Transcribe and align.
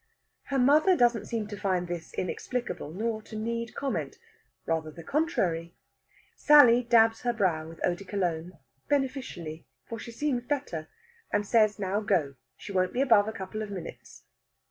Her 0.45 0.57
mother 0.57 0.97
doesn't 0.97 1.27
seem 1.27 1.45
to 1.49 1.55
find 1.55 1.87
this 1.87 2.11
inexplicable, 2.15 2.91
nor 2.91 3.21
to 3.21 3.35
need 3.35 3.75
comment. 3.75 4.15
Rather 4.65 4.89
the 4.89 5.03
contrary. 5.03 5.75
Sally 6.35 6.81
dabs 6.81 7.21
her 7.21 7.33
brow 7.33 7.67
with 7.69 7.79
eau 7.85 7.93
de 7.93 8.03
Cologne, 8.03 8.57
beneficially, 8.89 9.67
for 9.85 9.99
she 9.99 10.11
seems 10.11 10.47
better, 10.47 10.87
and 11.31 11.45
says 11.45 11.77
now 11.77 11.99
go; 12.01 12.33
she 12.57 12.71
won't 12.71 12.93
be 12.93 13.01
above 13.01 13.27
a 13.27 13.31
couple 13.31 13.61
of 13.61 13.69
minutes. 13.69 14.23